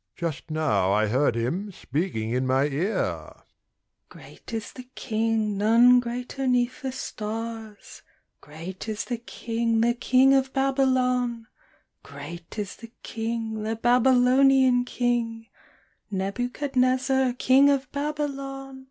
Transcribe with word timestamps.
—Just 0.16 0.50
now 0.50 0.94
I 0.94 1.08
heard 1.08 1.34
him 1.36 1.70
speaking 1.70 2.30
in 2.30 2.46
my 2.46 2.64
ear:' 2.68 3.34
Great 4.08 4.54
is 4.54 4.72
the 4.72 4.88
King— 4.94 5.58
none 5.58 6.00
greater 6.00 6.46
'neath 6.46 6.80
the 6.80 6.90
stars! 6.90 8.00
Great 8.40 8.88
is 8.88 9.04
the 9.04 9.18
King— 9.18 9.78
the 9.82 9.92
King 9.92 10.32
of 10.32 10.54
Babylon! 10.54 11.48
Great 12.02 12.58
is 12.58 12.76
the 12.76 12.92
King— 13.02 13.62
the 13.62 13.76
Babylonian 13.76 14.86
King! 14.86 15.48
Nebuchadnezzar, 16.10 17.34
King 17.34 17.68
of 17.68 17.92
Babylon 17.92 18.86